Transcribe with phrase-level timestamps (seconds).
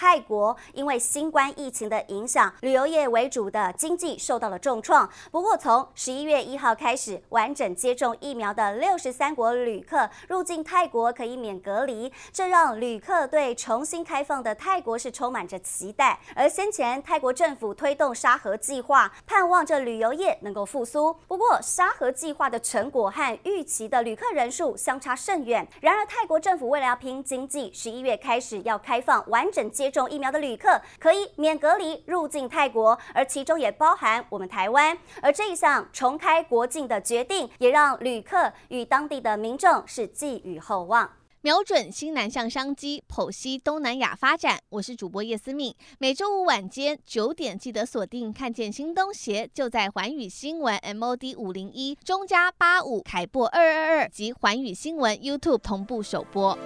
[0.00, 5.10] 泰国因为新冠疫情的影响，旅游业为主的经济受到了重创。
[5.32, 16.20] 不过，从十一月一号开始，完整接种疫苗的六十三国旅客入境泰国可以免隔离，这让旅客对重新开放的泰国是充满着期待。
[16.36, 21.12] 而先前泰国政府推动沙盒计划，盼望着旅游业能够复苏。
[21.26, 25.66] 不过，沙盒计划的成果和预期的旅客人数相差甚远。
[25.80, 29.87] 然而，泰国政府为了要拼经济，十一月开始要开放完整接。
[29.88, 34.98] 接种疫苗的旅客可以免隔离入境泰国，而其中也包含我们台湾。
[35.22, 41.10] 而这一项重开国境的决定，也让旅客与当地的民众是寄予厚望。
[41.40, 44.58] 瞄准新南向商机，剖析东南亚发展。
[44.68, 56.58] 我是主播叶思敏，每周五晚间九点记得锁定，看见新东协就在环宇新闻 MOD 五零一中加八五凯擘二二二及环宇新闻 YouTube 同步首播。